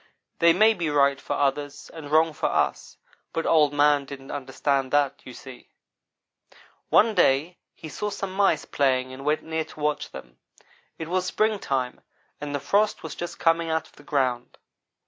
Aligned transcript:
They 0.39 0.51
may 0.51 0.73
be 0.73 0.89
right 0.89 1.21
for 1.21 1.33
others, 1.35 1.91
and 1.93 2.09
wrong 2.09 2.33
for 2.33 2.47
us, 2.49 2.97
but 3.33 3.45
Old 3.45 3.71
man 3.71 4.03
didn't 4.05 4.31
understand 4.31 4.89
that, 4.91 5.21
you 5.25 5.31
see. 5.35 5.69
"One 6.89 7.13
day 7.13 7.59
he 7.75 7.87
saw 7.87 8.09
some 8.09 8.33
mice 8.33 8.65
playing 8.65 9.13
and 9.13 9.23
went 9.23 9.43
near 9.43 9.63
to 9.65 9.79
watch 9.79 10.09
them. 10.09 10.39
It 10.97 11.07
was 11.07 11.27
springtime, 11.27 12.01
and 12.41 12.55
the 12.55 12.59
frost 12.59 13.03
was 13.03 13.13
just 13.13 13.37
coming 13.37 13.69
out 13.69 13.85
of 13.85 13.95
the 13.95 14.01
ground. 14.03 14.57